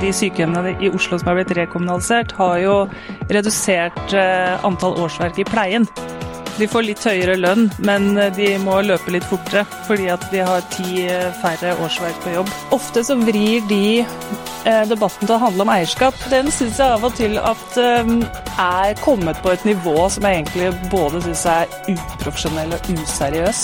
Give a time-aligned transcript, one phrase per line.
[0.00, 2.76] De sykehjemmene i Oslo som har blitt rekommunalisert, har jo
[3.28, 5.88] redusert eh, antall årsverk i pleien.
[6.60, 10.64] De får litt høyere lønn, men de må løpe litt fortere fordi at de har
[10.74, 11.06] ti
[11.40, 12.50] færre årsverk på jobb.
[12.76, 16.16] Ofte så vrir de eh, debatten til å handle om eierskap.
[16.32, 18.14] Den syns jeg av og til at eh,
[18.60, 23.62] er kommet på et nivå som jeg egentlig både syns er uprofesjonell og useriøs.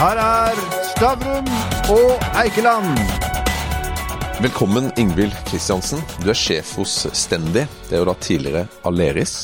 [0.00, 0.62] Her er
[0.94, 1.50] Stavrum
[1.92, 3.29] og Eikeland.
[4.40, 6.00] Velkommen, Ingvild Kristiansen.
[6.22, 7.66] Du er sjef hos Stendi.
[7.90, 9.34] Det er jo da tidligere Aleris.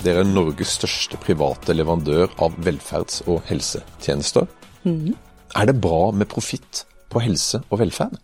[0.00, 4.48] Dere er Norges største private leverandør av velferds- og helsetjenester.
[4.88, 5.12] Mm.
[5.60, 8.16] Er det bra med profitt på helse og velferd?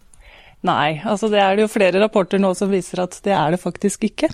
[0.64, 3.60] Nei, altså det er det jo flere rapporter nå som viser at det er det
[3.60, 4.32] faktisk ikke.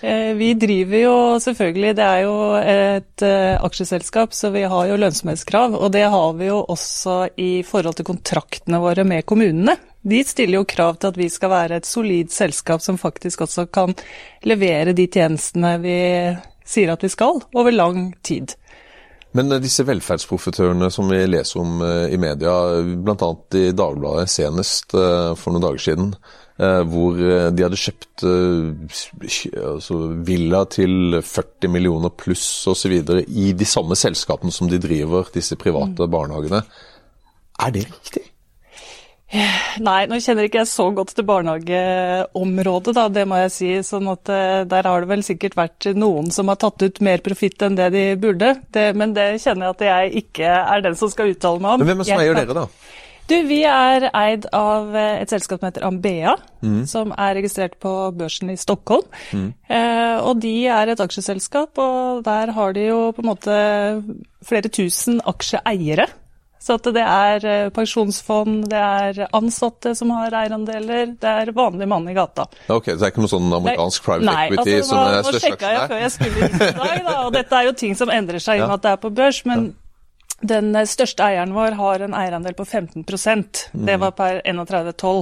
[0.00, 5.00] Eh, vi driver jo selvfølgelig, det er jo et eh, aksjeselskap, så vi har jo
[5.04, 5.76] lønnsomhetskrav.
[5.76, 9.76] Og det har vi jo også i forhold til kontraktene våre med kommunene.
[10.02, 13.68] De stiller jo krav til at vi skal være et solid selskap som faktisk også
[13.70, 13.94] kan
[14.48, 15.98] levere de tjenestene vi
[16.66, 18.56] sier at vi skal, over lang tid.
[19.32, 23.32] Men eh, disse velferdsprofitørene som vi leser om i media, bl.a.
[23.58, 26.14] i Dagbladet senest for noen dager siden,
[26.62, 28.98] Eh, hvor eh, de hadde kjøpt eh,
[29.64, 29.96] altså,
[30.26, 32.92] villa til 40 millioner pluss osv.
[33.24, 36.12] i de samme selskapene som de driver, disse private mm.
[36.12, 36.60] barnehagene.
[37.62, 38.26] Er det riktig?
[39.32, 43.70] Nei, nå kjenner ikke jeg så godt til barnehageområdet, da, det må jeg si.
[43.86, 44.28] sånn at
[44.68, 47.88] Der har det vel sikkert vært noen som har tatt ut mer profitt enn det
[47.94, 48.54] de burde.
[48.74, 51.80] Det, men det kjenner jeg at jeg ikke er den som skal uttale meg om.
[51.80, 52.66] Men Hvem er som eier dere, da?
[53.30, 56.82] Du, Vi er eid av eh, et selskap som heter Ambea, mm.
[56.90, 59.06] som er registrert på børsen i Stockholm.
[59.30, 59.52] Mm.
[59.72, 63.54] Eh, og de er et aksjeselskap, og der har de jo på en måte
[64.46, 66.08] flere tusen aksjeeiere.
[66.62, 71.88] Så at det er eh, pensjonsfond, det er ansatte som har eierandeler, det er vanlig
[71.90, 72.46] mann i gata.
[72.70, 75.32] Ok, Så det er ikke noe sånn amerikansk private Nei, equity altså, som er største
[75.32, 77.76] Nei, Nå sjekka jeg før jeg skulle hit i dag, da, og dette er jo
[77.82, 79.44] ting som endrer seg i og med at det er på børs.
[79.48, 79.78] men ja.
[80.42, 83.84] Den største eieren vår har en eierandel på 15 mm.
[83.86, 85.20] Det var per 31,12.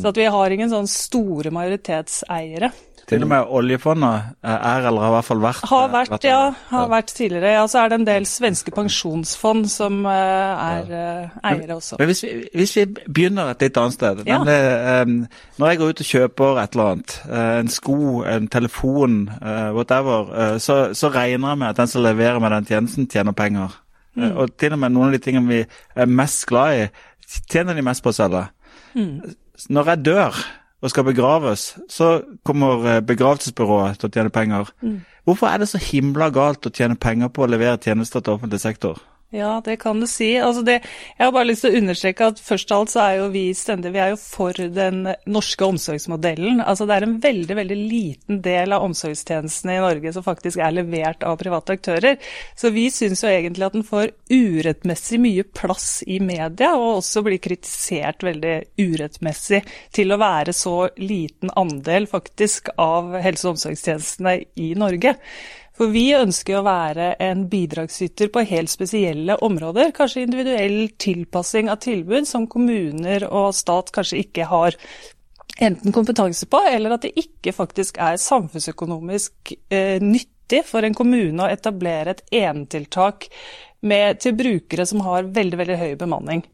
[0.00, 2.70] Så at vi har ingen sånn store majoritetseiere.
[3.08, 6.38] Til og med oljefondet er, eller har i hvert fall vært Har vært, vært ja.
[6.70, 7.52] Har vært tidligere.
[7.58, 11.12] Ja, så er det en del svenske pensjonsfond som uh, er ja.
[11.50, 11.98] eiere også.
[12.00, 14.24] Men hvis vi, hvis vi, begynner et litt annet sted.
[14.28, 14.40] Ja.
[14.40, 14.58] Nemlig,
[15.04, 15.14] um,
[15.60, 19.22] når jeg går ut og kjøper et eller annet, uh, en sko, en telefon,
[19.74, 23.80] whatever, så, så regner jeg med at den som leverer meg den tjenesten, tjener penger.
[24.14, 24.36] Mm.
[24.38, 26.84] Og til og med noen av de tingene vi er mest glad i,
[27.50, 28.44] tjener de mest på å selge.
[28.94, 29.34] Mm.
[29.74, 30.44] Når jeg dør
[30.84, 34.68] og skal begraves, så kommer eh, begravelsesbyrået til å tjene penger.
[34.84, 34.98] Mm.
[35.24, 38.60] Hvorfor er det så himla galt å tjene penger på å levere tjenester til offentlig
[38.60, 39.00] sektor?
[39.34, 40.28] Ja, det kan du si.
[40.38, 40.76] Altså det,
[41.18, 43.42] jeg har bare lyst til å understreke at først av alt så er jo vi
[43.58, 46.60] stendig, vi er jo for den norske omsorgsmodellen.
[46.62, 50.76] Altså det er en veldig, veldig liten del av omsorgstjenestene i Norge som faktisk er
[50.76, 52.20] levert av private aktører.
[52.54, 57.24] Så vi syns jo egentlig at den får urettmessig mye plass i media, og også
[57.26, 59.64] blir kritisert veldig urettmessig
[59.98, 65.18] til å være så liten andel faktisk av helse- og omsorgstjenestene i Norge.
[65.74, 69.90] For vi ønsker å være en bidragsyter på helt spesielle områder.
[69.96, 74.78] Kanskje individuell tilpassing av tilbud som kommuner og stat kanskje ikke har
[75.62, 81.42] enten kompetanse på, eller at det ikke faktisk er samfunnsøkonomisk eh, nyttig for en kommune
[81.42, 83.28] å etablere et enetiltak
[83.84, 86.44] til brukere som har veldig, veldig høy bemanning.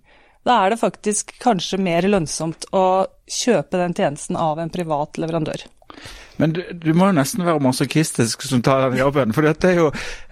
[0.42, 5.62] Da er det faktisk kanskje mer lønnsomt å kjøpe den tjenesten av en privat leverandør.
[6.40, 9.34] Men du, du må jo nesten være masochistisk som tar den jobben.
[9.36, 9.90] For dette er jo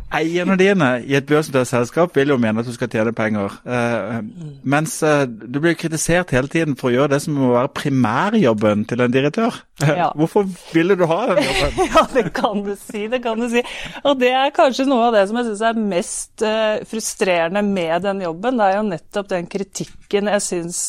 [0.09, 3.53] Eierne dine i et børsnotert selskap vil jo mene at du skal tjene penger.
[3.69, 4.23] Uh,
[4.65, 8.87] mens uh, du blir kritisert hele tiden for å gjøre det som må være primærjobben
[8.89, 9.59] til en direktør.
[9.85, 10.09] Ja.
[10.17, 11.77] Hvorfor ville du ha den jobben?
[11.93, 13.05] ja, det kan du si.
[13.13, 13.61] Det kan du si.
[14.01, 18.09] Og det er kanskje noe av det som jeg syns er mest uh, frustrerende med
[18.09, 18.57] den jobben.
[18.57, 20.81] Det er jo nettopp den kritikken jeg syns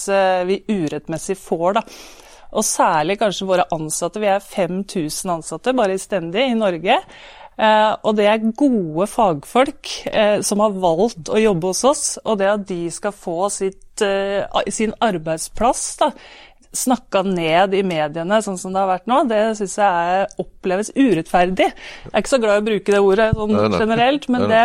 [0.47, 1.84] vi urettmessig får, da.
[2.50, 4.22] Og særlig kanskje våre ansatte.
[4.22, 6.97] Vi er 5000 ansatte bare Stendig i Norge.
[7.59, 12.06] Eh, og det er gode fagfolk eh, som har valgt å jobbe hos oss.
[12.23, 16.14] Og det at de skal få sitt, eh, sin arbeidsplass da,
[16.76, 21.70] snakka ned i mediene sånn som det har vært nå, det syns jeg oppleves urettferdig.
[21.72, 24.62] Jeg er ikke så glad i å bruke det ordet sånn generelt, men det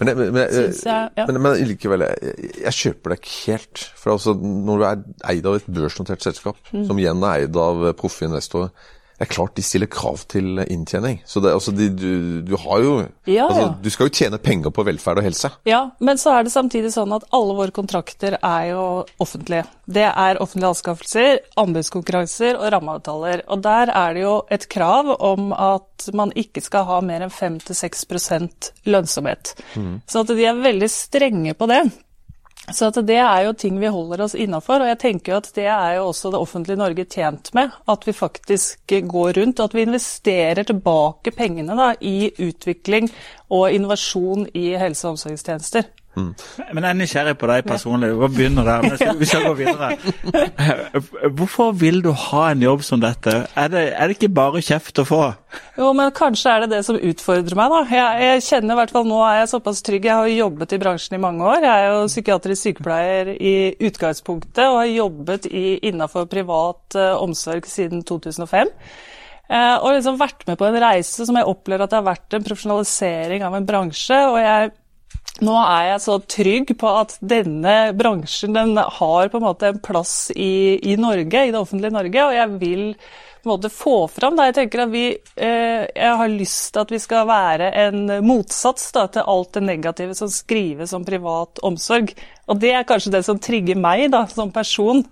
[0.00, 1.26] men, men, men, syns jeg ja.
[1.28, 2.34] men, men likevel, jeg,
[2.64, 3.84] jeg, kjøper det ikke helt.
[4.00, 5.04] For altså, når du er
[5.34, 6.86] eid av et børsnotert selskap, mm.
[6.88, 8.72] som igjen er eid av proffe investorer,
[9.18, 11.20] er klart de stiller krav til inntjening.
[11.26, 12.94] Så det, altså, de, du, du, har jo
[13.30, 13.68] ja, altså.
[13.82, 15.50] Du skal jo tjene penger på velferd og helse.
[15.68, 18.84] Ja, men så er det samtidig sånn at alle våre kontrakter er jo
[19.22, 19.66] offentlige.
[19.86, 23.44] Det er offentlige anskaffelser, anbudskonkurranser og rammeavtaler.
[23.52, 27.32] Og der er det jo et krav om at man ikke skal ha mer enn
[27.32, 28.04] 5-6
[28.90, 29.54] lønnsomhet.
[29.76, 30.00] Mm.
[30.08, 31.84] Så at de er veldig strenge på det.
[32.72, 35.66] Så det er jo ting vi holder oss innafor, og jeg tenker jo at det
[35.68, 37.74] er jo også det offentlige Norge tjent med.
[37.92, 43.10] At vi faktisk går rundt, og at vi investerer tilbake pengene da, i utvikling
[43.52, 45.90] og innovasjon i helse- og omsorgstjenester.
[46.14, 46.30] Mm.
[46.72, 48.10] Men jeg er nysgjerrig på deg personlig.
[48.14, 49.88] Vi begynner der, men vi skal gå videre.
[51.38, 53.34] Hvorfor vil du ha en jobb som dette?
[53.58, 55.22] Er det, er det ikke bare kjeft å få?
[55.78, 57.80] Jo, men kanskje er det det som utfordrer meg, da.
[57.90, 60.06] Jeg, jeg kjenner i hvert fall nå er jeg såpass trygg.
[60.06, 61.66] Jeg har jobbet i bransjen i mange år.
[61.66, 63.56] Jeg er jo psykiatrisk sykepleier i
[63.88, 68.70] utgangspunktet og har jobbet innafor privat uh, omsorg siden 2005.
[69.44, 72.38] Uh, og liksom vært med på en reise som jeg opplever at det har vært
[72.38, 74.22] en profesjonalisering av en bransje.
[74.30, 74.72] og jeg
[75.42, 79.80] nå er jeg så trygg på at denne bransjen den har på en måte en
[79.82, 82.84] plass i, i Norge, i det offentlige Norge, og jeg vil
[83.44, 84.46] på en måte få fram da.
[84.48, 85.04] Jeg tenker at vi,
[85.36, 89.64] eh, jeg har lyst til at vi skal være en motsats da, til alt det
[89.66, 92.14] negative som skrives om privat omsorg.
[92.48, 95.04] Og det er kanskje det som trigger meg da, som person.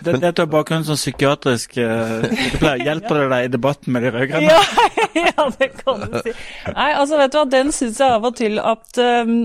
[0.00, 2.24] Det, dette er bakgrunnen som psykiatrisk uh,
[2.86, 4.54] Hjelper det deg i debatten med de rød-grønne?
[4.54, 4.62] Ja,
[5.28, 6.32] ja, det kan du si.
[6.72, 9.36] Nei, altså vet du hva, Den syns jeg av og til at um,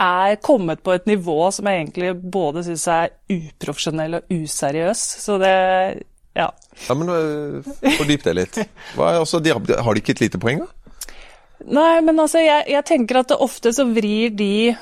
[0.00, 5.04] er kommet på et nivå som jeg egentlig både syns er uprofesjonell og useriøs.
[5.22, 5.54] Så det
[6.34, 6.48] ja.
[6.88, 8.58] ja men uh, Fordyp det litt.
[8.64, 10.72] Er, altså, de, har de ikke et lite poeng, da?
[11.64, 14.74] Nei, men altså, jeg, jeg tenker at det ofte så vrir de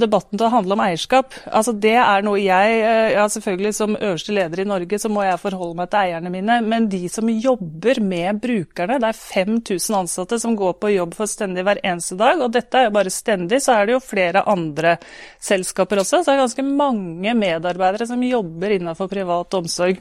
[0.00, 1.34] debatten til å handle om eierskap.
[1.52, 2.78] Altså Det er noe jeg
[3.12, 6.58] ja Selvfølgelig som øverste leder i Norge så må jeg forholde meg til eierne mine,
[6.64, 11.28] men de som jobber med brukerne, det er 5000 ansatte som går på jobb for
[11.30, 13.60] stendig hver eneste dag, og dette er jo bare stendig.
[13.62, 14.96] Så er det jo flere andre
[15.42, 20.00] selskaper også, så det er ganske mange medarbeidere som jobber innenfor privat omsorg.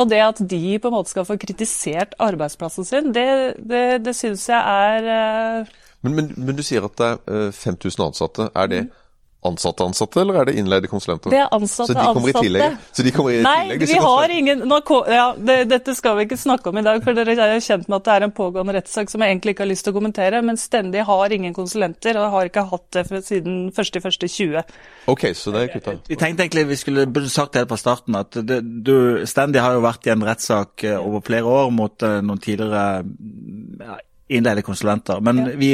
[0.00, 3.28] Og det at de på en måte skal få kritisert arbeidsplassen sin, det,
[3.62, 5.70] det, det syns jeg er
[6.02, 8.50] men, men, men, du sier at det er 5000 ansatte.
[8.58, 8.82] Er det
[9.42, 11.32] ansatte ansatte, eller er det innleide konsulenter?
[11.32, 12.44] Det er ansatte så de kommer ansatte.
[12.44, 14.78] I tillegg, så de kommer i Nei, vi har ingen nå,
[15.10, 17.98] ja, det, Dette skal vi ikke snakke om i dag, for dere er kjent med
[17.98, 20.42] at det er en pågående rettssak som jeg egentlig ikke har lyst til å kommentere,
[20.46, 24.62] men Stendig har ingen konsulenter, og har ikke hatt det siden 1.1.20.
[25.10, 25.96] Ok, så det er kutta.
[26.06, 28.94] Vi tenkte egentlig vi skulle burde sagt det helt fra starten, at det, du,
[29.26, 33.02] Stendig har jo vært i en rettssak over flere år mot noen tidligere
[33.82, 33.98] ja,
[34.36, 35.20] innleide konsulenter.
[35.24, 35.52] Men ja.
[35.58, 35.70] vi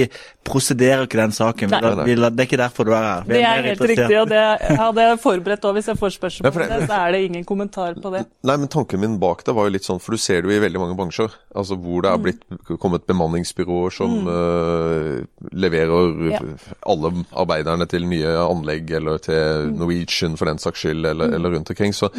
[0.49, 1.73] prosederer ikke den saken.
[1.73, 3.27] Vi, vi, det er ikke derfor du er her.
[3.27, 4.45] Vi det er, er helt riktig, og det
[4.81, 6.81] hadde jeg forberedt òg hvis jeg får spørsmål om det.
[6.89, 8.25] Så er det ingen kommentar på det.
[8.49, 10.57] Nei, men tanken min bak det var jo litt sånn, for du ser det jo
[10.57, 11.37] i veldig mange bransjer.
[11.59, 14.33] Altså hvor det er blitt kommet bemanningsbyråer som mm.
[14.33, 16.43] uh, leverer ja.
[16.89, 21.39] alle arbeiderne til nye anlegg, eller til Norwegian for den saks skyld, eller, mm.
[21.39, 21.97] eller rundt omkring.
[21.97, 22.13] Så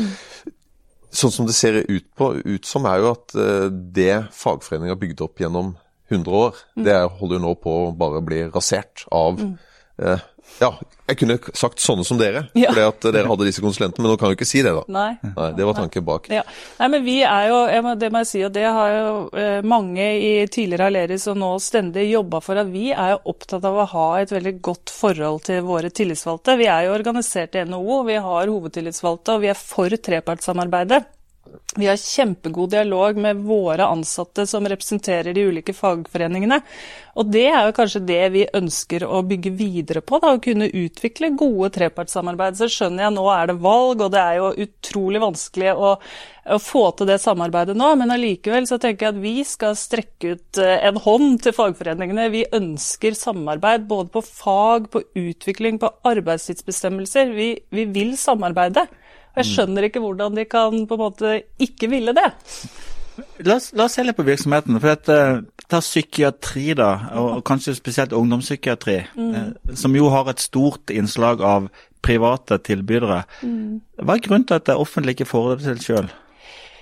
[1.09, 5.25] Sånn som det ser ut, på, ut som, er jo at uh, det fagforeninga bygde
[5.25, 5.71] opp gjennom
[6.09, 6.83] 100 år, mm.
[6.87, 9.55] det holder jo nå på å bare bli rasert av mm.
[10.03, 10.27] eh,
[10.59, 10.73] Ja,
[11.09, 12.71] jeg kunne sagt sånne som dere, ja.
[12.71, 14.83] fordi at dere hadde disse konsulentene, men nå kan jo ikke si det, da.
[14.91, 15.11] Nei.
[15.35, 16.29] Nei det var tanken bak.
[16.33, 16.43] Ja.
[16.79, 17.59] Nei, men vi er jo,
[18.01, 21.51] det må jeg si, og det har jo eh, mange i tidligere Aleris og nå
[21.63, 25.45] stendig jobba for, at vi er jo opptatt av å ha et veldig godt forhold
[25.49, 26.57] til våre tillitsvalgte.
[26.59, 31.05] Vi er jo organisert i NHO, vi har hovedtillitsvalgte, og vi er for trepartssamarbeidet.
[31.77, 36.57] Vi har kjempegod dialog med våre ansatte som representerer de ulike fagforeningene.
[37.21, 40.69] Og det er jo kanskje det vi ønsker å bygge videre på, da, å kunne
[40.69, 42.57] utvikle gode trepartssamarbeid.
[42.57, 45.91] Så skjønner jeg nå er det valg, og det er jo utrolig vanskelig å,
[46.49, 50.33] å få til det samarbeidet nå, men allikevel så tenker jeg at vi skal strekke
[50.33, 52.31] ut eh, en hånd til fagforeningene.
[52.33, 57.35] Vi ønsker samarbeid både på fag, på utvikling, på arbeidstidsbestemmelser.
[57.37, 58.87] Vi, vi vil samarbeide.
[59.37, 62.31] Jeg skjønner ikke hvordan de kan på en måte ikke ville det.
[63.43, 64.79] La oss, la oss se litt på virksomheten.
[64.79, 69.33] for at, uh, Ta psykiatri, da, og kanskje spesielt ungdomspsykiatri, mm.
[69.35, 71.67] uh, som jo har et stort innslag av
[72.01, 73.19] private tilbydere.
[73.43, 73.81] Mm.
[74.01, 76.09] Hva er grunnen til at det offentlige ikke får det til sjøl?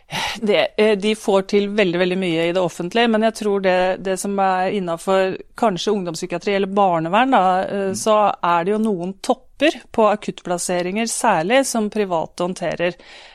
[0.07, 4.15] Eh, de får til veldig veldig mye i det offentlige, men jeg tror det, det
[4.19, 7.97] som er innafor kanskje ungdomspsykiatri eller barnevern, da, mm.
[7.99, 12.93] så er det jo noen topp grupper på akuttplasseringer særlig, som private håndterer.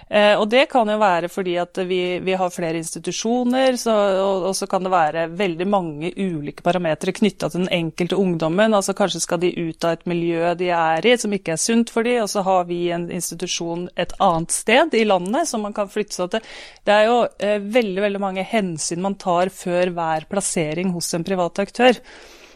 [0.08, 4.42] Eh, og det kan jo være fordi at vi, vi har flere institusjoner, så, og,
[4.48, 8.74] og, så kan det være veldig mange ulike parametere knytta til den enkelte ungdommen.
[8.74, 11.90] altså Kanskje skal de ut av et miljø de er i som ikke er sunt
[11.90, 15.72] for dem, og så har vi en institusjon et annet sted i landet som man
[15.72, 16.52] kan flytte seg til.
[16.84, 21.24] Det er jo eh, veldig, veldig mange hensyn man tar før hver plassering hos en
[21.24, 21.98] privat aktør.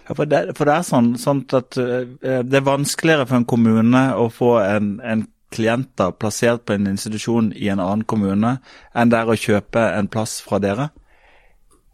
[0.07, 2.05] Ja, for, det, for, det, er sånn, sånn at uh,
[2.47, 7.53] det er vanskeligere for en kommune å få en, en klienter plassert på en institusjon
[7.57, 8.59] i en annen kommune,
[8.95, 10.91] enn det er å kjøpe en plass fra dere?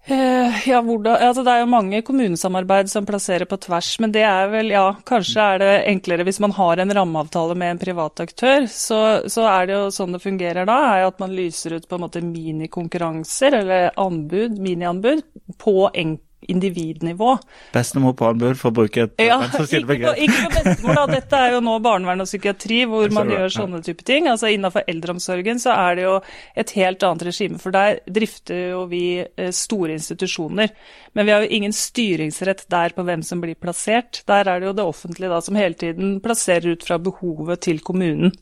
[0.03, 4.25] Uh, ja, hvordan, altså Det er jo mange kommunesamarbeid som plasserer på tvers, men det
[4.27, 8.25] er vel, ja, kanskje er det enklere hvis man har en rammeavtale med en privat
[8.25, 8.67] aktør.
[8.67, 8.99] Så,
[9.31, 12.01] så er det jo sånn det fungerer da, er jo at man lyser ut på
[12.01, 15.23] en måte minikonkurranser eller anbud, minianbud,
[15.63, 17.37] på enkelte individnivå.
[17.73, 21.07] Bestemor på anbud, for å bruke et ja, ikke på, ikke på bestemor, da.
[21.13, 24.29] Dette er jo nå barnevern og psykiatri hvor man gjør sånne type ting.
[24.31, 26.17] Altså Innenfor eldreomsorgen så er det jo
[26.59, 30.73] et helt annet regime, for der drifter jo vi eh, store institusjoner.
[31.13, 34.23] Men vi har jo ingen styringsrett der på hvem som blir plassert.
[34.29, 37.83] Der er det jo det offentlige da som hele tiden plasserer ut fra behovet til
[37.85, 38.35] kommunen.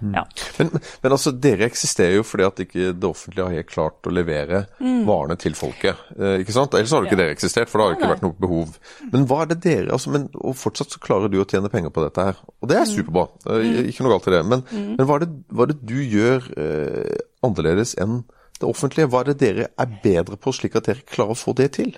[0.00, 0.14] Mm.
[0.16, 0.24] Ja.
[0.58, 0.70] Men,
[1.02, 4.62] men, altså, dere eksisterer jo fordi at ikke det offentlige har helt klart å levere
[4.80, 5.02] mm.
[5.08, 6.00] varene til folket.
[6.16, 6.74] Eh, ikke sant?
[6.76, 7.22] Ellers hadde ikke ja.
[7.22, 8.74] dere eksistert, for det har ikke vært noe behov.
[9.12, 11.94] Men hva er det dere altså, men, Og fortsatt så klarer du å tjene penger
[11.94, 12.42] på dette her.
[12.60, 12.92] Og det er mm.
[12.94, 13.26] superbra.
[13.46, 13.80] Mm.
[13.92, 14.42] Ikke noe galt i det.
[14.52, 14.92] Men, mm.
[14.96, 17.16] men hva, er det, hva, er det, du gjør eh,
[17.46, 18.22] annerledes enn
[18.60, 19.10] det offentlige?
[19.12, 21.94] Hva er det dere er bedre på, slik at dere klarer å få det til?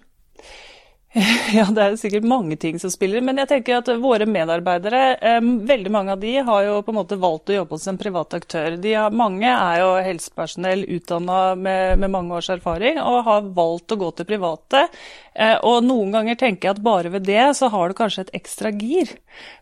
[1.53, 5.93] Ja, det er sikkert mange ting som spiller, men jeg tenker at våre medarbeidere, veldig
[5.93, 8.79] mange av de har jo på en måte valgt å jobbe hos en privat aktør.
[8.81, 14.01] Har, mange er jo helsepersonell utdanna med, med, mange års erfaring og har valgt å
[14.01, 14.87] gå til private.
[15.35, 18.35] Eh, og noen ganger tenker jeg at bare ved det så har du kanskje et
[18.41, 19.13] ekstra gir.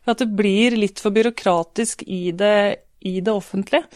[0.05, 3.87] For at det blir litt for byråkratisk i det i det offentlige.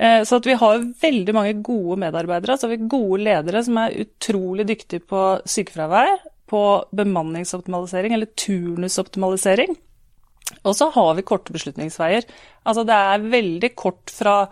[0.00, 3.98] Eh, så at vi har veldig mange gode medarbeidere, vi har gode ledere som er
[4.06, 6.14] utrolig dyktige på sykefravær,
[6.50, 9.76] på bemanningsoptimalisering, eller turnusoptimalisering.
[10.62, 12.26] Og så har vi korte beslutningsveier.
[12.68, 14.42] Altså det er veldig kort fra,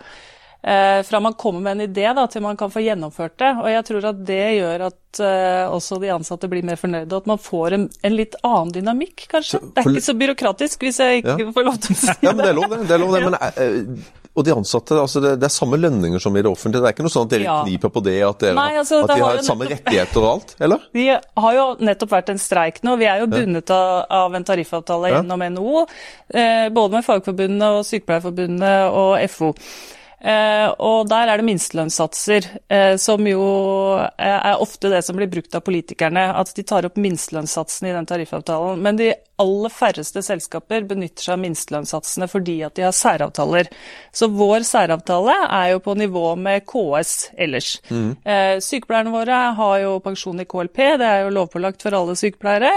[0.63, 3.51] eh, fra man kommer med en idé da, til man kan få gjennomført det.
[3.61, 7.23] Og jeg tror at det gjør at eh, også de ansatte blir mer fornøyde, og
[7.23, 9.61] at man får en, en litt annen dynamikk, kanskje.
[9.69, 11.53] Det er ikke så byråkratisk, hvis jeg ikke ja.
[11.59, 12.19] får lov til å si det.
[12.25, 12.83] Ja, men det er lov, det.
[12.89, 13.25] det, er lov, det.
[13.29, 16.81] Men, eh, og de ansatte, altså det, det, er samme lønninger som i det offentlige?
[16.81, 17.57] Det er ikke noe sånn at dere ja.
[17.67, 20.55] kniper på det, at, dere, Nei, altså, at de har samme rettigheter og alt?
[20.57, 20.87] eller?
[20.99, 22.97] Vi har jo nettopp vært en streik nå.
[23.01, 25.83] Vi er jo bundet av, av en tariffavtale gjennom NHO.
[26.33, 29.53] Eh, både med Fagforbundet og Sykepleierforbundet og FO.
[30.23, 33.43] Eh, og der er det minstelønnssatser, eh, som jo
[34.17, 36.29] er ofte det som blir brukt av politikerne.
[36.39, 38.81] At de tar opp minstelønnssatsene i den tariffavtalen.
[38.81, 39.13] Men de
[39.43, 43.71] aller færreste selskaper benytter seg av minstelønnssatsene fordi at de har særavtaler.
[44.15, 47.75] Så vår særavtale er jo på nivå med KS ellers.
[47.91, 48.11] Mm.
[48.25, 52.73] Eh, sykepleierne våre har jo pensjon i KLP, det er jo lovpålagt for alle sykepleiere.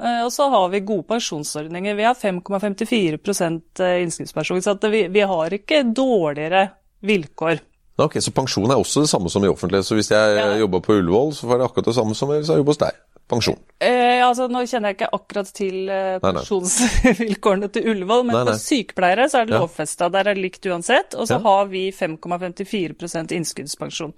[0.00, 1.92] Og så har vi gode pensjonsordninger.
[1.98, 4.62] Vi har 5,54% innskuddspensjon.
[4.64, 6.62] Så vi, vi har ikke dårligere
[7.04, 7.60] vilkår.
[8.00, 10.56] Ok, Så pensjon er også det samme som i offentlighet, Så hvis jeg ja.
[10.56, 13.00] jobber på Ullevål, så får jeg akkurat det samme som hvis jeg jobber hos deg?
[13.30, 13.58] Pensjon.
[13.80, 18.54] Eh, altså, Nå kjenner jeg ikke akkurat til eh, pensjonsvilkårene til Ullevål, men nei, nei.
[18.54, 19.60] for sykepleiere så er det ja.
[19.62, 20.10] lovfesta.
[20.12, 21.16] Der er det likt uansett.
[21.16, 21.42] Og så ja.
[21.46, 24.16] har vi 5,54% innskuddspensjon.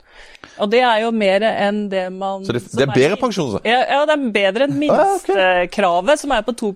[0.65, 3.63] Og det er jo mer enn det man Så det, det er bedre pensjon, så?
[3.69, 6.23] Ja, ja, det er bedre enn minstekravet, okay.
[6.25, 6.73] som er på 2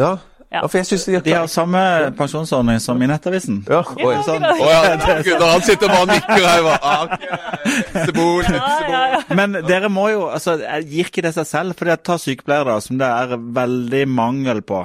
[0.00, 0.16] Ja.
[0.46, 0.60] Ja.
[0.68, 1.80] for jeg synes de, de har samme
[2.16, 3.58] pensjonsordning som i Nettavisen.
[3.66, 4.44] Ja, Oi, sånn.
[4.46, 4.94] oh, ja,
[5.26, 6.62] Gud, han sitter bare og nikker her.
[6.66, 8.54] Bare, okay.
[8.54, 10.54] ja, ja, Men dere må jo altså,
[10.86, 11.74] Gir ikke det seg selv?
[11.76, 14.84] For det tar sykepleiere, da, som det er veldig mangel på.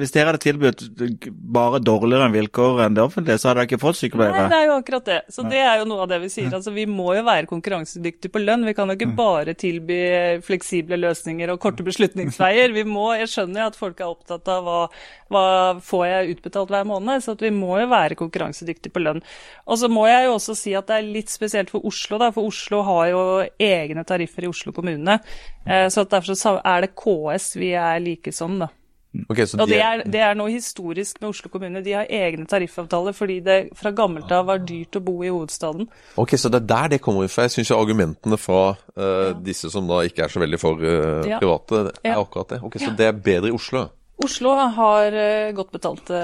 [0.00, 0.86] Hvis dere hadde tilbudt
[1.28, 4.46] bare dårligere vilkår enn det offentlige, så hadde dere ikke fått sykepleiere.
[4.46, 5.20] Nei, det er jo akkurat det.
[5.36, 6.48] Så det er jo noe av det vi sier.
[6.48, 8.64] Altså, vi må jo være konkurransedyktige på lønn.
[8.64, 9.16] Vi kan jo ikke mm.
[9.20, 10.00] bare tilby
[10.48, 12.72] fleksible løsninger og korte beslutningsveier.
[12.72, 14.80] Vi må, Jeg skjønner jo at folk er opptatt av hva
[15.32, 17.24] hva får jeg utbetalt hver måned?
[17.24, 19.22] Så vi må jo være konkurransedyktige på lønn.
[19.66, 22.30] Og så må jeg jo også si at det er litt spesielt for Oslo, da,
[22.34, 23.24] for Oslo har jo
[23.58, 25.18] egne tariffer i Oslo kommune.
[25.66, 28.70] Eh, så derfor så er det KS vi er like som, da.
[29.30, 31.84] Okay, og det er, det er, noe historisk med Oslo kommune.
[31.86, 35.86] De har egne tariffavtaler fordi det fra gammelt av var dyrt å bo i hovedstaden.
[36.18, 37.46] Ok, Så det er der det kommer fra.
[37.46, 39.36] Jeg syns argumentene fra uh, ja.
[39.38, 41.38] disse som da ikke er så veldig for uh, ja.
[41.38, 42.60] private, er akkurat det.
[42.66, 43.86] Ok, Så det er bedre i Oslo?
[44.24, 46.20] Oslo har uh, godt betalte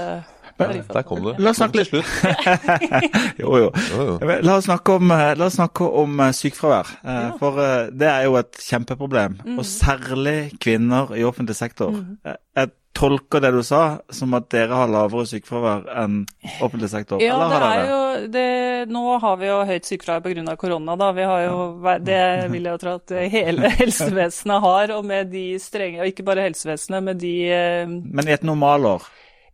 [0.61, 1.30] Der kom du.
[1.38, 1.92] La oss snakke litt
[3.40, 3.71] jo, jo.
[3.71, 4.16] Jo, jo.
[4.45, 6.90] La oss snakke om, eh, la oss snakke om eh, sykefravær.
[7.04, 7.23] Ja.
[7.40, 9.38] For eh, det er jo et kjempeproblem.
[9.57, 11.95] Og særlig kvinner i offentlig sektor.
[11.97, 12.19] Mm.
[12.57, 16.19] Jeg tolker det du sa som at dere har lavere sykefravær enn
[16.61, 17.23] offentlig sektor.
[17.25, 18.47] Ja, Eller det har er dere jo det,
[18.92, 20.57] Nå har vi jo høyt sykefravær pga.
[20.61, 20.97] korona.
[21.00, 21.11] da.
[21.16, 21.57] Vi har jo,
[22.04, 22.21] Det
[22.52, 24.95] vil jeg jo tro at hele helsevesenet har.
[24.99, 29.09] Og med de strenge, og ikke bare helsevesenet, med de eh, Men i et normalår?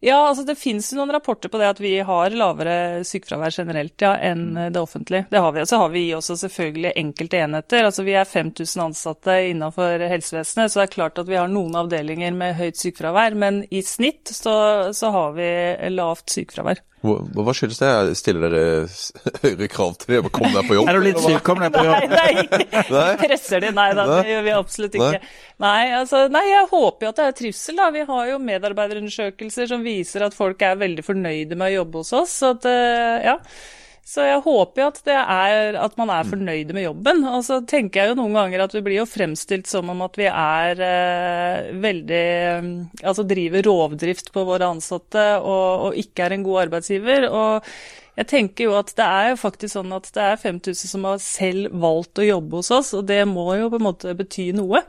[0.04, 4.02] Ja, altså det finnes jo noen rapporter på det at vi har lavere sykefravær generelt
[4.04, 4.72] ja, enn Mm.
[4.72, 5.26] det offentlige.
[5.30, 5.60] Det har vi.
[5.60, 7.84] Og så har vi også selvfølgelig enkelte enheter.
[7.84, 11.74] Altså Vi er 5000 ansatte innenfor helsevesenet, så det er klart at vi har noen
[11.74, 13.34] avdelinger med høyt sykefravær.
[13.34, 15.48] Men i snitt så, så har vi
[15.96, 16.82] lavt sykefravær.
[17.06, 17.90] Hva, hva skyldes det?
[18.18, 18.64] Stiller dere
[19.44, 20.90] høyere krav til det å komme deg på jobb?
[20.90, 21.38] Er du litt syk?
[21.46, 22.12] Kom deg på jobb.
[22.12, 22.46] Nei,
[22.90, 23.08] Nei?
[23.22, 23.72] presser de.
[23.76, 24.18] Nei da, Nei?
[24.20, 25.12] det gjør vi absolutt ikke.
[25.22, 25.32] Nei?
[25.66, 27.88] Nei, altså, nei, jeg håper jo at det er trivsel, da.
[27.94, 32.12] Vi har jo medarbeiderundersøkelser som viser at folk er veldig fornøyde med å jobbe hos
[32.20, 32.36] oss.
[32.42, 33.38] Så at, eh, ja.
[34.06, 37.24] Så jeg håper jo at, det er, at man er fornøyde med jobben.
[37.26, 40.14] Og så tenker jeg jo noen ganger at vi blir jo fremstilt som om at
[40.20, 42.68] vi er eh, veldig eh,
[43.02, 47.26] Altså driver rovdrift på våre ansatte og, og ikke er en god arbeidsgiver.
[47.32, 47.66] Og
[48.16, 51.18] jeg tenker jo at det er jo faktisk sånn at det er 5000 som har
[51.20, 54.80] selv valgt å jobbe hos oss, og det må jo på en måte bety noe.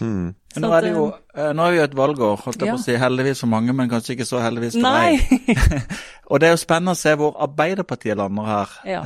[0.00, 2.74] Men Nå er det jo, eh, nå er vi jo et valgår, holdt jeg Ja.
[2.76, 2.96] på å si.
[3.00, 5.16] Heldigvis for mange, men kanskje ikke så heldigvis for Nei!
[5.18, 5.82] deg.
[6.30, 8.76] Og det er jo spennende å se hvor Arbeiderpartiet lander her.
[8.86, 9.00] Ja.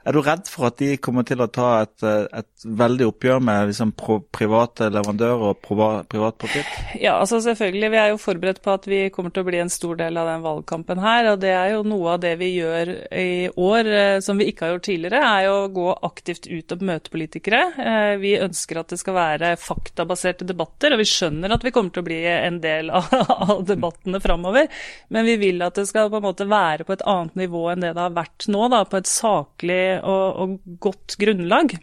[0.00, 3.42] Er du redd for at de kommer til å ta et, eh, et veldig oppgjør
[3.44, 3.90] med liksom
[4.32, 6.70] private leverandører og privat profitt?
[6.96, 7.90] Ja, altså selvfølgelig.
[7.92, 10.30] Vi er jo forberedt på at vi kommer til å bli en stor del av
[10.30, 11.28] den valgkampen her.
[11.34, 14.66] Og det er jo noe av det vi gjør i år eh, som vi ikke
[14.66, 17.62] har gjort tidligere, er jo å gå aktivt ut og møte politikere.
[17.76, 21.92] Eh, Vi ønsker at det skal være faktabaserte debatter, og vi skjønner at vi kommer
[21.92, 23.12] til å bli en del av,
[23.52, 24.72] av debattene framover.
[25.12, 27.84] Men vi vil at det skal på en måte være på et annet nivå enn
[27.84, 31.76] det det har vært nå, da, på et saklig og, og godt grunnlag.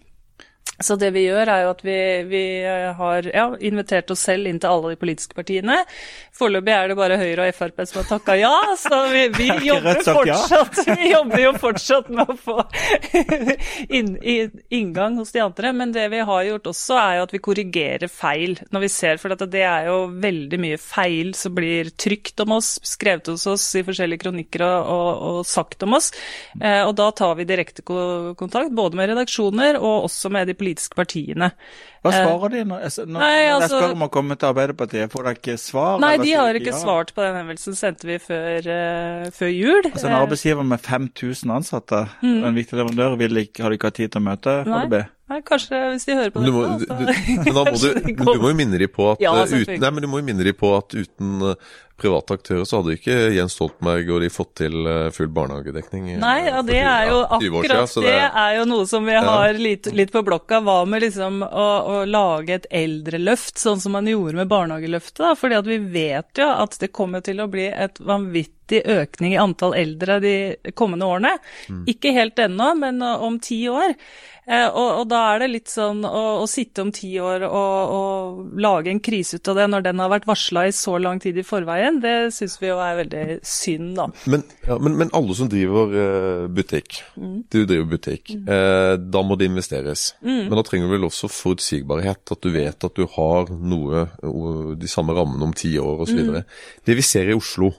[0.80, 1.98] Så det vi gjør er jo at vi,
[2.30, 2.44] vi
[3.00, 5.80] har ja, invitert oss selv inn til alle de politiske partiene.
[6.38, 10.04] Foreløpig er det bare Høyre og Frp som har takka ja, så vi, vi, jobber
[10.06, 12.58] fortsatt, vi jobber jo fortsatt med å få
[13.98, 15.74] inn, inngang hos de andre.
[15.74, 19.18] Men det vi har gjort også, er jo at vi korrigerer feil når vi ser,
[19.22, 23.66] for det er jo veldig mye feil som blir trykt om oss, skrevet hos oss
[23.80, 26.12] i forskjellige kronikker og, og, og sagt om oss.
[26.62, 30.67] Eh, og da tar vi direkte kontakt, både med redaksjoner og også med de politiske
[30.96, 31.52] partiene.
[32.06, 35.12] Hva svarer de når, når, Nei, når jeg altså- spør om å komme til Arbeiderpartiet?
[35.12, 36.00] Får de ikke svar?
[36.00, 36.80] Nei, de har ikke ja?
[36.80, 39.84] svart på den henvendelsen, sendte vi før, uh, før jul.
[39.92, 43.78] Altså En Eh, arbeidsgiver med 5000 ansatte, og en viktig leverandør, vil ikke, har de
[43.80, 45.06] ikke hatt tid til å møte Nei.
[45.28, 46.88] Nei, kanskje hvis de hører på Men du, må, dette.
[46.88, 47.18] du, altså.
[47.28, 48.56] men du, Kanskje men du må jo
[50.30, 51.56] minne dem på at eh, uten,
[51.98, 56.12] eh, private aktører så hadde ikke Jens Stoltenberg og de fått til eh, full barnehagedekning.
[56.14, 58.68] eh, Nei, ja, det er jo ja, 20 år akkurat siden, det, det er jo
[58.72, 60.62] noe som vi har litt, litt på blokka.
[60.68, 65.24] Hva med liksom å, å lage et eldreløft, sånn som man gjorde med barnehageløftet?
[65.24, 69.34] da, fordi at vi vet jo at det kommer til å bli et vanvittig økning
[69.34, 70.38] i antall eldre de
[70.78, 71.38] kommende årene.
[71.72, 71.86] Mm.
[71.90, 73.96] Ikke helt ennå, men uh, om ti år.
[74.48, 77.96] Eh, og, og da er det litt sånn å, å sitte om ti år og,
[77.98, 81.20] og lage en krise ut av det når den har vært varsla i så lang
[81.20, 84.06] tid i forveien, det syns vi jo er veldig synd, da.
[84.30, 87.44] Men, ja, men, men alle som driver eh, butikk, Mm.
[87.50, 90.14] du driver butikk, eh, da må det investeres.
[90.22, 90.48] Mm.
[90.50, 94.06] Men da trenger du vel også forutsigbarhet, at du vet at du har noe,
[94.78, 96.20] de samme rammene om ti år osv.
[96.30, 96.44] Mm.
[96.86, 97.72] Det vi ser i Oslo,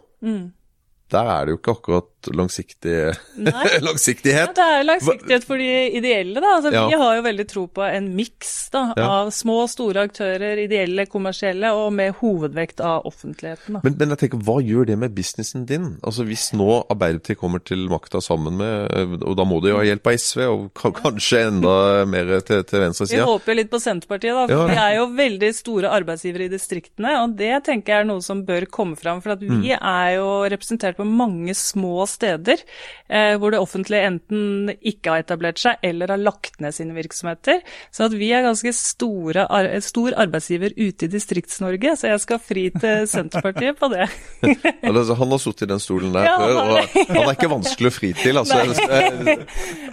[1.09, 3.14] der er det jo ikke akkurat langsiktig,
[3.83, 4.48] langsiktighet.
[4.48, 6.40] Ja, det er langsiktighet for de ideelle.
[6.40, 6.54] da.
[6.57, 6.87] Altså, Ja.
[6.88, 8.92] Vi har jo veldig tro på en miks Ja.
[8.96, 13.74] av små og store aktører, ideelle, kommersielle, og med hovedvekt av offentligheten.
[13.74, 13.81] Da.
[13.85, 15.98] Men, men jeg tenker, hva gjør det med businessen din?
[16.02, 19.85] Altså Hvis nå Arbeiderpartiet kommer til makta sammen med Og da må de jo ha
[19.85, 24.35] hjelp av SV, og kanskje enda mer til, til Vi håper jo litt på Senterpartiet,
[24.35, 27.14] da, for vi er jo veldig store arbeidsgivere i distriktene.
[27.24, 29.20] Og det tenker jeg er noe som bør komme fram.
[29.22, 29.62] For at Mm.
[29.62, 32.62] vi er jo representert på mange små steder
[33.09, 37.62] eh, hvor det offentlige enten ikke har etablert seg eller har lagt ned sine virksomheter.
[37.94, 42.42] Så at vi er ganske store, ar stor arbeidsgiver ute i Distrikts-Norge, så jeg skal
[42.42, 44.09] fri til Senterpartiet på det.
[44.88, 47.94] Han har sittet i den stolen der Ja, før, og han er ikke vanskelig å
[47.94, 48.38] fri til.
[48.40, 48.59] altså.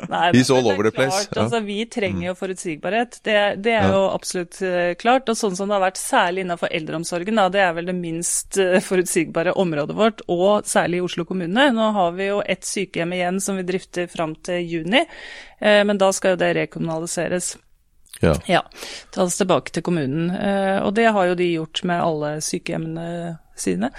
[0.09, 3.19] Nei, He's all er over the place, Klart, altså, vi trenger jo forutsigbarhet.
[3.25, 5.29] Det, det er jo absolutt eh, klart.
[5.31, 8.59] Og sånn som det har vært særlig innenfor eldreomsorgen, da, det er vel det minst
[8.61, 11.69] eh, forutsigbare området vårt, og særlig i Oslo kommune.
[11.75, 15.05] Nå har vi jo ett sykehjem igjen som vi drifter fram til juni,
[15.59, 17.57] eh, men da skal jo det rekommunaliseres.
[18.21, 18.35] Ja.
[18.47, 18.61] Ja,
[19.11, 20.29] tas tilbake til kommunen.
[20.31, 23.91] Eh, Og det har jo de gjort med alle sykehjemmene sine.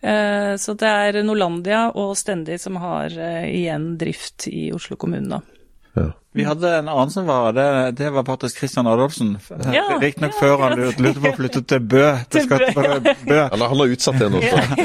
[0.00, 5.59] Eh, så det er Norlandia og Stendi som har igjen drift i Oslo kommune, da.
[5.98, 6.04] Ja.
[6.38, 7.64] Vi hadde en annen som var det,
[7.98, 9.32] det var faktisk Christian Adolfsen.
[9.74, 12.04] Ja, Riktignok ja, før han lurte på å flytte til Bø.
[12.30, 13.40] Til Bø, skatt- Bø.
[13.50, 14.42] Han, har- han har utsatt det nå.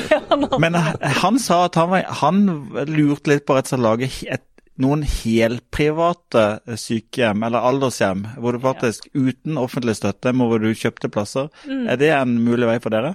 [0.63, 0.73] Men
[1.21, 2.41] han sa at han, var, han
[2.89, 4.45] lurte litt på rett og slett å lage et,
[4.81, 6.45] noen helprivate
[6.81, 11.47] sykehjem, eller aldershjem, hvor du faktisk uten offentlig støtte, må hvor du kjøpte plasser.
[11.69, 11.85] Mm.
[11.93, 13.13] Er det en mulig vei for dere?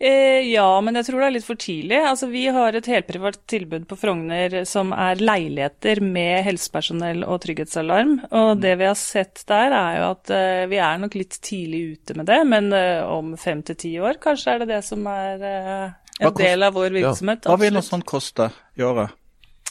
[0.00, 1.96] Eh, ja, men jeg tror det er litt for tidlig.
[2.06, 8.12] Altså, vi har et helprivat tilbud på Frogner som er leiligheter med helsepersonell og trygghetsalarm.
[8.30, 11.80] Og det vi har sett der, er jo at eh, vi er nok litt tidlig
[11.96, 12.38] ute med det.
[12.46, 15.90] Men eh, om fem til ti år, kanskje er det det som er eh,
[16.22, 17.08] en del av vår Ja.
[17.08, 17.50] virksomhet.
[17.50, 19.10] Hva vil noe sånt koste i året?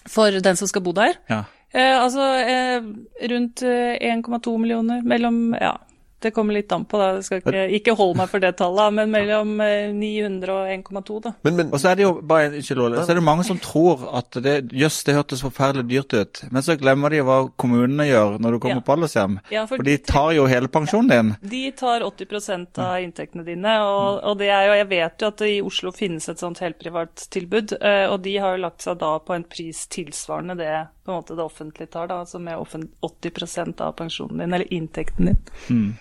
[0.08, 1.16] For den som skal bo der.
[1.32, 1.46] Ja.
[1.72, 2.84] Eh, altså eh,
[3.32, 5.02] rundt eh, 1,2 millioner.
[5.08, 5.74] Mellom Ja,
[6.20, 7.12] det kommer litt an på, da.
[7.20, 11.18] Jeg skal ikke, ikke holde meg for det tallet, men mellom eh, 900 og 1,2,
[11.28, 11.34] da.
[11.46, 13.60] Men, men Og så er det jo bare, ikke Ole, så er det mange som
[13.62, 16.42] tror at det, jøss, det hørtes forferdelig dyrt ut.
[16.52, 18.86] Men så glemmer de hva kommunene gjør når du kommer Ja.
[18.88, 19.38] på aldershjem.
[19.54, 21.32] Ja, for For de tar jo hele pensjonen din.
[21.54, 25.38] De tar 80% av inntektene dine, og, og det er jo, jeg vet jo at
[25.46, 28.98] det i Oslo finnes et sånt helprivat tilbud, eh, og de har jo lagt seg
[29.02, 30.74] da på en pris tilsvarende det
[31.06, 32.58] på en måte det offentlige tar, da, altså med
[33.02, 35.30] 80% av pensjonen din, eller inntekten
[35.70, 35.94] din.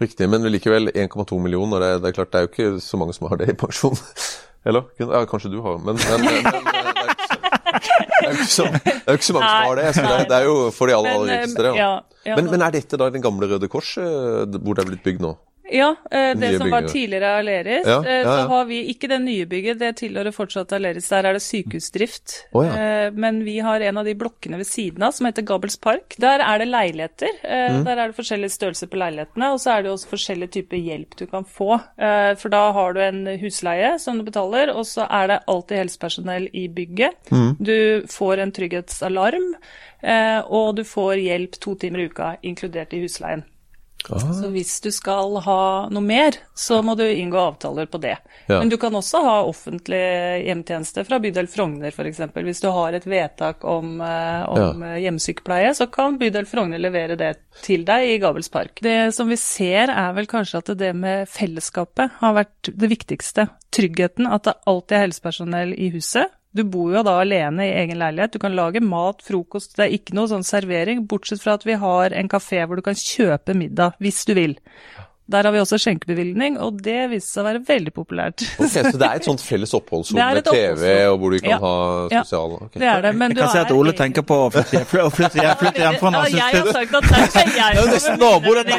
[0.00, 1.82] Riktig, men likevel 1,2 millioner.
[1.82, 3.98] Det, det er klart det er jo ikke så mange som har det i pensjon.
[4.68, 4.86] Eller?
[5.00, 6.80] Ja, kanskje du har, men, men, men, men det,
[8.20, 9.86] er jo ikke så, ikke mange som har det.
[9.96, 11.62] Det, det er jo for de aller, aller rikeste.
[11.64, 11.92] det, ja,
[12.28, 12.36] ja.
[12.36, 15.24] Men, men er dette da den gamle Røde Kors, eh, hvor det er blitt bygd
[15.24, 15.32] nå?
[15.72, 16.92] Ja, eh, det Nye som var bygget.
[16.92, 17.86] tidligere Aleris.
[17.86, 21.08] Ja, ja, ja, Så har vi ikke det nye bygget, det tilhører fortsatt Aleris.
[21.08, 22.46] Der er det sykehusdrift.
[22.52, 22.66] Oh.
[22.66, 26.16] Eh, Men vi har en av de blokkene ved siden av som heter Gabels Park.
[26.18, 27.28] Der er det leiligheter.
[27.44, 27.84] Eh, Mm.
[27.84, 31.14] Der er det forskjellige størrelser på leilighetene, og så er det også forskjellige typer hjelp
[31.16, 31.80] du kan få.
[31.98, 35.76] Eh, For da har du en husleie som du betaler, og så er det alltid
[35.78, 37.30] helsepersonell i bygget.
[37.30, 37.56] Mm.
[37.62, 39.54] Du får en trygghetsalarm,
[40.02, 43.44] eh, og du får hjelp to timer i uka, inkludert i husleien.
[44.08, 44.32] Ah.
[44.32, 48.16] Så hvis du skal ha noe mer, så må du inngå avtaler på det.
[48.46, 48.58] Ja.
[48.58, 50.00] Men du kan også ha offentlig
[50.46, 52.22] hjemtjeneste fra bydel Frogner f.eks.
[52.34, 54.96] Hvis du har et vedtak om, eh, om ja.
[55.04, 57.34] hjemmesykepleie, så kan bydel Frogner levere det
[57.64, 58.80] til deg i Gabels Park.
[58.82, 63.50] Det som vi ser er vel kanskje at det med fellesskapet har vært det viktigste.
[63.70, 66.32] Tryggheten, at det alltid er helsepersonell i huset.
[66.50, 68.34] Du bor jo da alene i egen leilighet.
[68.34, 69.76] Du kan lage mat, frokost.
[69.76, 72.86] Det er ikke noe sånn servering, bortsett fra at vi har en kafé hvor du
[72.86, 74.56] kan kjøpe middag hvis du vil.
[75.30, 78.44] Der har vi også skjenkebevilgning, og det viste seg å være veldig populært.
[78.58, 81.50] Ok, Så det er et sånt felles oppholdsrom er med TV, og hvor du kan
[81.50, 81.58] Ja.
[81.62, 81.74] ha
[82.10, 82.22] Ja.
[82.24, 82.74] sosiale ok.
[82.74, 85.40] Det er det, men Jeg kan si at er Ole tenker på å flytte flytte
[85.44, 87.92] hjem, flytte hjem fra Ja, jeg har sagt at det er ikke jeg Det er
[87.94, 88.70] nesten naboer der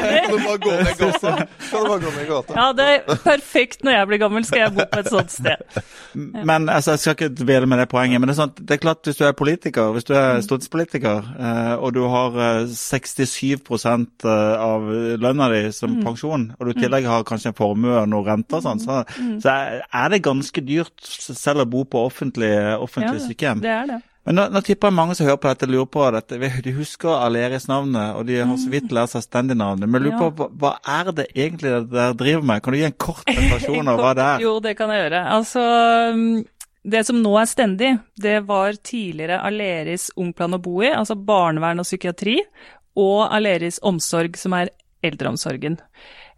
[1.18, 2.52] som Kan du bare gå ned gata?
[2.52, 2.60] Du?
[2.60, 5.82] Ja, det er perfekt når jeg blir gammel, skal jeg bo på et sånt sted.
[6.14, 8.20] Men altså, jeg skal ikke dvele med det poenget.
[8.20, 11.30] Men det er, sånn, det er klart hvis du er politiker, hvis du er stortingspolitiker,
[11.38, 13.62] eh, og du har eh, 67
[14.26, 14.86] av
[15.22, 18.58] lønna di som pensjon, og du i tillegg har kanskje en formue og noen renter
[18.60, 19.02] og sånn, så,
[19.42, 22.50] så er- det ganske dyrt selv å bo på offentlig,
[22.82, 23.62] offentlig Ja, sykehjem.
[23.64, 24.00] Det er det.
[24.24, 26.36] Men nå, nå tipper jeg mange som hører på dette, lurer på dette.
[26.62, 29.88] De husker Aleris-navnet, og de har så vidt lært seg Stendy-navnet.
[29.90, 30.28] Men lurer Ja.
[30.30, 32.62] på hva, er det egentlig dere driver med?
[32.62, 34.38] Kan du gi en kort presentasjon av hva det er?
[34.46, 35.22] Jo, det kan jeg gjøre.
[35.38, 35.64] Altså,
[36.14, 36.44] mm,
[36.94, 37.90] det som nå er stendig,
[38.22, 42.36] det var tidligere Aleris Ungplan å bo i, altså barnevern og psykiatri,
[42.94, 44.70] og Aleris Omsorg, som er
[45.02, 45.80] eldreomsorgen.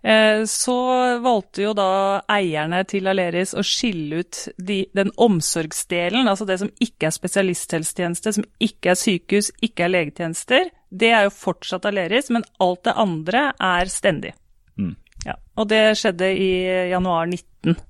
[0.05, 0.77] Eh, Så
[1.25, 6.73] valgte jo da eierne til Aleris å skille ut de, den omsorgsdelen, altså det som
[6.85, 10.69] ikke er spesialisthelsetjeneste, som ikke er sykehus, ikke er legetjenester.
[10.93, 14.35] Det er jo fortsatt Aleris, men alt det andre er stendig.
[14.77, 14.93] Mm.
[15.25, 16.53] Ja, og det skjedde i
[16.93, 17.81] januar 19.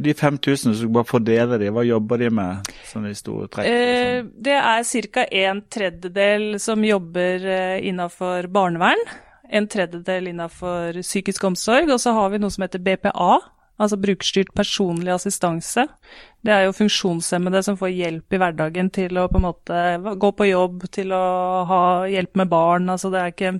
[0.00, 2.68] Og de 5000, som bare fordeler de, hva jobber de med?
[2.90, 3.66] Sånn i store trekk?
[3.66, 4.30] Eh, liksom?
[4.42, 5.24] det er ca.
[5.46, 9.02] en tredjedel som jobber eh, innafor barnevern.
[9.50, 11.90] En tredjedel innafor psykisk omsorg.
[11.90, 13.38] Og så har vi noe som heter BPA,
[13.80, 15.86] altså brukerstyrt personlig assistanse.
[16.44, 19.80] Det er jo funksjonshemmede som får hjelp i hverdagen til å på en måte
[20.22, 21.24] gå på jobb, til å
[21.68, 22.88] ha hjelp med barn.
[22.92, 23.52] Altså det er ikke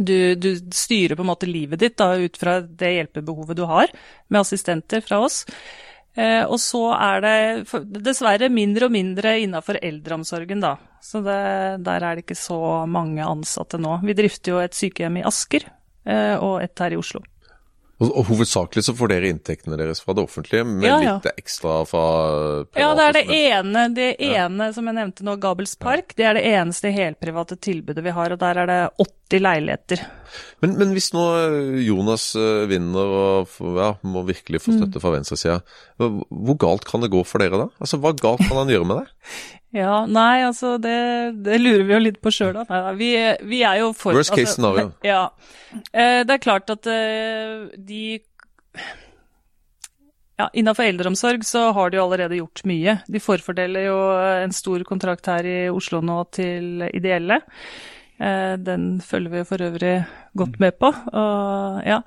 [0.00, 3.92] du, du styrer på en måte livet ditt da, ut fra det hjelpebehovet du har,
[4.28, 5.42] med assistenter fra oss.
[6.18, 10.74] Eh, og så er det dessverre mindre og mindre innafor eldreomsorgen, da.
[11.00, 11.40] Så det,
[11.86, 14.00] der er det ikke så mange ansatte nå.
[14.04, 17.22] Vi drifter jo et sykehjem i Asker eh, og et her i Oslo.
[18.00, 21.14] Og, og hovedsakelig så får dere inntektene deres fra det offentlige, med Ja, ja.
[21.18, 22.04] litt ekstra fra
[22.64, 22.80] private.
[22.80, 26.14] Ja, det er det ene, det ene som jeg nevnte nå, Gabels Park.
[26.16, 28.80] Det er det eneste helprivate tilbudet vi har, og der er det
[29.30, 30.02] 80 leiligheter.
[30.62, 31.22] Men, men, hvis nå
[31.82, 32.32] Jonas
[32.70, 35.60] vinner og ja, må virkelig få støtte fra venstresida,
[35.98, 37.66] hvor galt kan det gå for dere da?
[37.82, 39.08] Altså, Hva galt kan han gjøre med det?
[39.70, 40.96] Ja, nei, altså det,
[41.46, 42.56] det lurer vi jo litt på sjøl,
[42.98, 43.12] vi,
[43.46, 44.88] vi, er jo for Worst case altså, scenario.
[45.06, 45.20] Ja.
[46.26, 48.00] Det er klart at de
[50.40, 52.96] ja, Innenfor eldreomsorg så har de jo allerede gjort mye.
[53.10, 53.96] De forfordeler jo
[54.46, 57.40] en stor kontrakt her i Oslo nå til ideelle.
[58.20, 59.94] Eh, den følger vi for øvrig
[60.36, 60.92] godt med på.
[60.92, 62.00] Og, ja.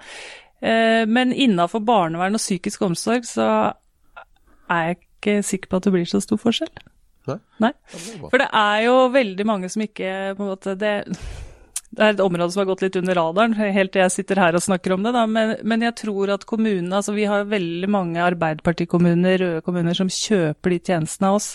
[0.62, 3.48] Eh, men innenfor barnevern og psykisk omsorg så
[4.72, 6.72] er jeg ikke sikker på at det blir så stor forskjell.
[7.28, 7.40] Nei?
[7.64, 7.72] Nei.
[8.28, 10.96] For det er jo veldig mange som ikke på en måte det
[11.94, 14.56] det er et område som har gått litt under radaren, helt til jeg sitter her
[14.58, 15.12] og snakker om det.
[15.14, 15.28] Da.
[15.30, 20.10] Men, men jeg tror at kommunene altså Vi har veldig mange Arbeiderpartikommuner, røde kommuner, som
[20.10, 21.52] kjøper de tjenestene av oss.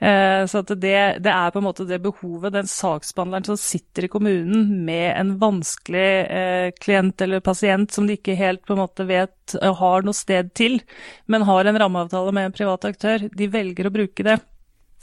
[0.00, 4.10] Eh, så det, det, er på en måte det behovet, den saksbehandleren som sitter i
[4.12, 9.08] kommunen med en vanskelig eh, klient eller pasient som de ikke helt på en måte
[9.08, 10.78] vet eh, har noe sted til,
[11.26, 14.38] men har en rammeavtale med en privat aktør, de velger å bruke det.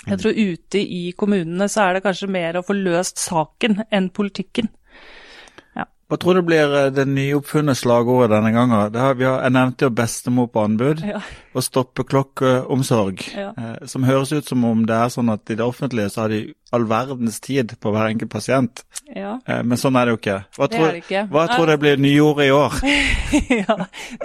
[0.05, 4.12] Jeg tror ute i kommunene så er det kanskje mer å få løst saken enn
[4.13, 4.69] politikken.
[6.06, 8.76] Hva tror du blir eh, det nyoppfunne slagordet denne gangen?
[8.78, 11.22] Har, har, jeg nevnte jo bestemor på anbud ja.
[11.58, 13.24] og stoppeklokkeomsorg.
[13.34, 13.50] Ja.
[13.58, 16.36] Eh, som høres ut som om det er sånn at i det offentlige så har
[16.36, 16.44] de
[16.76, 18.84] all verdens tid på hver enkelt pasient.
[19.15, 19.36] Ja.
[19.48, 20.38] Eh, men sånn er det jo ikke.
[20.58, 21.24] Hva, det tror, det ikke.
[21.32, 22.78] hva tror du det blir nyordet i år?
[23.62, 23.78] ja,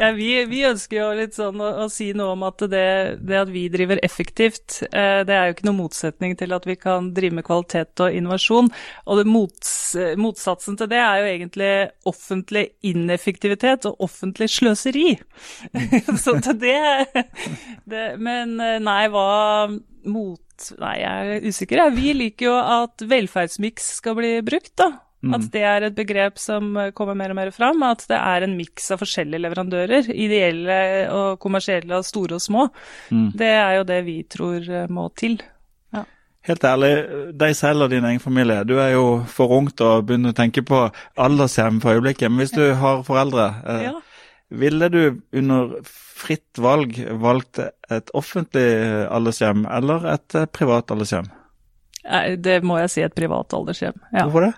[0.03, 2.87] ja vi, vi, ønsker jo litt sånn å, å, si noe om at det,
[3.25, 6.77] det at vi driver effektivt, eh, det er jo ikke noen motsetning til at vi
[6.81, 8.73] kan drive med kvalitet og innovasjon.
[9.07, 9.73] Og mots,
[10.21, 11.70] motsatsen til det er jo egentlig
[12.09, 15.15] offentlig ineffektivitet og offentlig sløseri.
[16.23, 16.79] Så det,
[17.91, 19.27] det Men eh, nei, hva
[20.11, 21.81] mot Nei, jeg er usikker.
[21.97, 24.91] Vi liker jo at velferdsmiks skal bli brukt, da.
[25.25, 25.33] Mm.
[25.37, 27.81] At det er et begrep som kommer mer og mer fram.
[27.87, 30.11] At det er en miks av forskjellige leverandører.
[30.13, 30.77] Ideelle
[31.17, 32.67] og kommersielle og store og små.
[33.09, 33.31] Mm.
[33.41, 35.39] Det er jo det vi tror må til.
[36.49, 36.93] Helt ærlig,
[37.37, 38.63] deg selv og din egen familie.
[38.65, 40.87] Du er jo for ung til å begynne å tenke på
[41.21, 42.33] aldershjem for øyeblikket.
[42.33, 43.93] Men hvis du har foreldre, eh, ja.
[44.49, 45.03] ville du
[45.37, 48.71] under fritt valg valgt et offentlig
[49.13, 51.29] aldershjem eller et eh, privat aldershjem?
[52.41, 54.01] Det må jeg si, et privat aldershjem.
[54.09, 54.25] Ja.
[54.25, 54.55] Hvorfor det?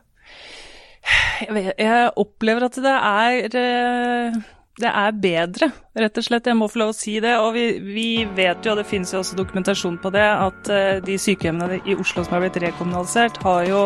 [1.43, 4.43] Jeg, vet, jeg, opplever at det er eh,
[4.81, 5.69] det er bedre,
[6.01, 6.49] rett og slett.
[6.49, 7.35] Jeg må få lov å si det.
[7.43, 10.97] Og vi, vi vet jo, og det finnes jo også dokumentasjon på det, at uh,
[11.05, 13.85] de sykehjemmene i Oslo som har blitt rekommunalisert, har jo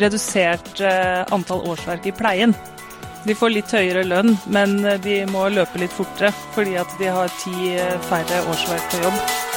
[0.00, 2.56] redusert uh, antall årsverk i pleien.
[3.24, 7.32] De får litt høyere lønn, men de må løpe litt fortere fordi at de har
[7.40, 7.72] ti
[8.10, 9.53] færre årsverk på jobb.